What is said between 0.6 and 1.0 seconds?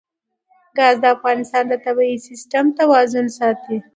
ګاز